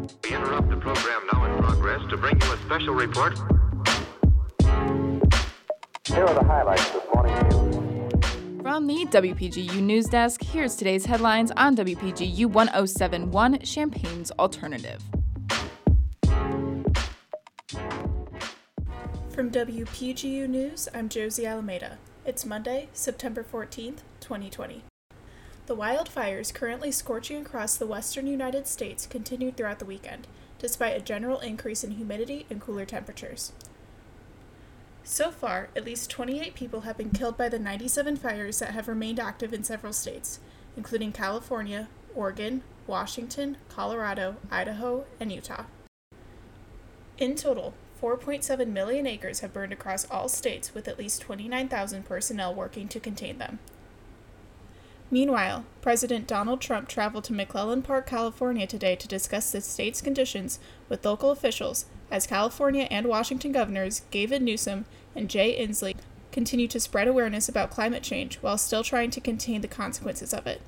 [0.00, 3.38] We interrupt the program now in progress to bring you a special report.
[6.06, 8.62] Here are the highlights this morning's news.
[8.62, 15.02] From the WPGU News Desk, here's today's headlines on WPGU 1071 Champaign's Alternative.
[19.28, 21.98] From WPGU News, I'm Josie Alameda.
[22.24, 24.84] It's Monday, September 14th, 2020.
[25.70, 30.26] The wildfires currently scorching across the western United States continued throughout the weekend,
[30.58, 33.52] despite a general increase in humidity and cooler temperatures.
[35.04, 38.88] So far, at least 28 people have been killed by the 97 fires that have
[38.88, 40.40] remained active in several states,
[40.76, 45.66] including California, Oregon, Washington, Colorado, Idaho, and Utah.
[47.16, 52.52] In total, 4.7 million acres have burned across all states with at least 29,000 personnel
[52.52, 53.60] working to contain them.
[55.12, 60.60] Meanwhile, President Donald Trump traveled to McClellan Park, California today to discuss the state's conditions
[60.88, 64.84] with local officials as California and Washington governors Gavin Newsom
[65.16, 65.96] and Jay Inslee
[66.30, 70.46] continue to spread awareness about climate change while still trying to contain the consequences of
[70.46, 70.62] it.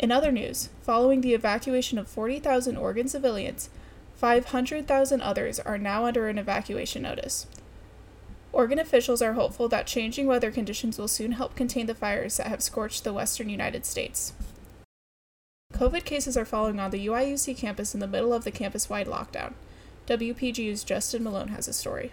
[0.00, 3.70] In other news, following the evacuation of 40,000 Oregon civilians,
[4.16, 7.46] 500,000 others are now under an evacuation notice.
[8.52, 12.46] Oregon officials are hopeful that changing weather conditions will soon help contain the fires that
[12.46, 14.32] have scorched the western United States.
[15.74, 19.06] COVID cases are falling on the UIUC campus in the middle of the campus wide
[19.06, 19.52] lockdown.
[20.06, 22.12] WPGU's Justin Malone has a story.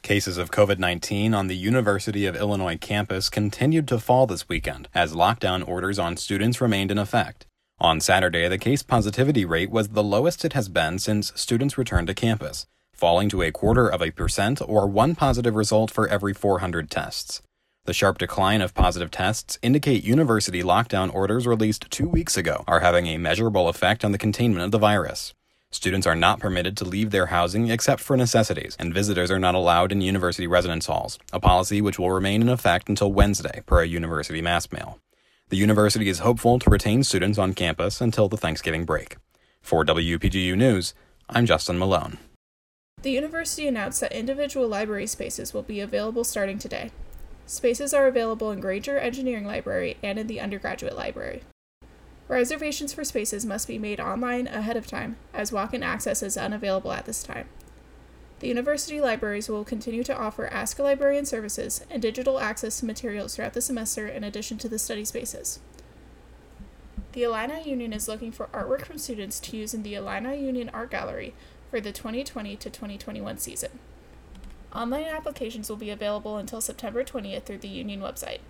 [0.00, 4.88] Cases of COVID 19 on the University of Illinois campus continued to fall this weekend
[4.94, 7.44] as lockdown orders on students remained in effect.
[7.78, 12.06] On Saturday, the case positivity rate was the lowest it has been since students returned
[12.06, 12.66] to campus,
[12.98, 17.40] falling to a quarter of a percent or one positive result for every 400 tests.
[17.84, 22.80] The sharp decline of positive tests indicate university lockdown orders released two weeks ago are
[22.80, 25.32] having a measurable effect on the containment of the virus.
[25.70, 29.54] Students are not permitted to leave their housing except for necessities, and visitors are not
[29.54, 33.80] allowed in university residence halls, a policy which will remain in effect until Wednesday, per
[33.82, 34.98] a university mass mail.
[35.50, 39.18] The university is hopeful to retain students on campus until the Thanksgiving break.
[39.62, 40.94] For WPGU News,
[41.28, 42.18] I'm Justin Malone.
[43.02, 46.90] The university announced that individual library spaces will be available starting today.
[47.46, 51.42] Spaces are available in Grainger Engineering Library and in the undergraduate library.
[52.26, 56.36] Reservations for spaces must be made online ahead of time, as walk in access is
[56.36, 57.48] unavailable at this time.
[58.40, 62.86] The university libraries will continue to offer Ask a Librarian services and digital access to
[62.86, 65.60] materials throughout the semester in addition to the study spaces.
[67.12, 70.70] The Illini Union is looking for artwork from students to use in the Illini Union
[70.74, 71.34] Art Gallery
[71.70, 73.78] for the 2020 to 2021 season.
[74.74, 78.40] Online applications will be available until September 20th through the Union website.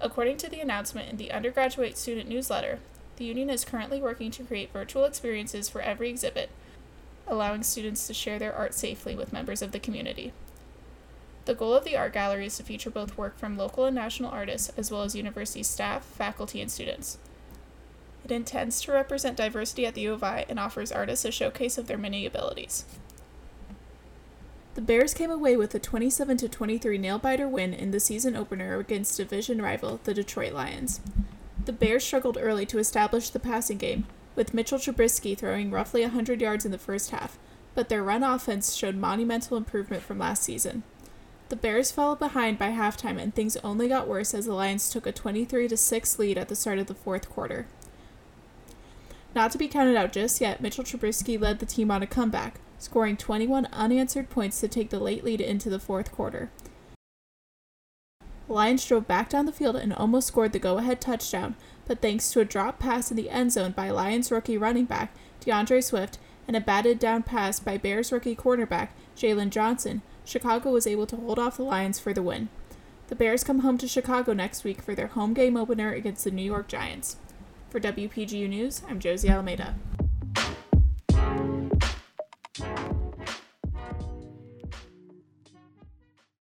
[0.00, 2.78] According to the announcement in the undergraduate student newsletter,
[3.16, 6.50] the Union is currently working to create virtual experiences for every exhibit,
[7.26, 10.32] allowing students to share their art safely with members of the community.
[11.46, 14.30] The goal of the art gallery is to feature both work from local and national
[14.30, 17.18] artists, as well as university staff, faculty, and students.
[18.24, 21.78] It intends to represent diversity at the U of I and offers artists a showcase
[21.78, 22.84] of their many abilities.
[24.74, 28.78] The Bears came away with a 27 23 nail biter win in the season opener
[28.78, 31.00] against division rival, the Detroit Lions.
[31.64, 34.06] The Bears struggled early to establish the passing game,
[34.36, 37.38] with Mitchell Trubisky throwing roughly 100 yards in the first half,
[37.74, 40.84] but their run offense showed monumental improvement from last season.
[41.48, 45.06] The Bears fell behind by halftime and things only got worse as the Lions took
[45.06, 47.66] a 23 6 lead at the start of the fourth quarter.
[49.34, 52.60] Not to be counted out just yet, Mitchell Trubisky led the team on a comeback,
[52.78, 56.50] scoring 21 unanswered points to take the late lead into the fourth quarter.
[58.48, 61.54] Lions drove back down the field and almost scored the go ahead touchdown,
[61.86, 65.12] but thanks to a drop pass in the end zone by Lions rookie running back
[65.40, 70.86] D'Andre Swift and a batted down pass by Bears rookie cornerback Jaylon Johnson, Chicago was
[70.86, 72.48] able to hold off the Lions for the win.
[73.08, 76.30] The Bears come home to Chicago next week for their home game opener against the
[76.30, 77.16] New York Giants.
[77.70, 79.74] For WPGU News, I'm Josie Alameda.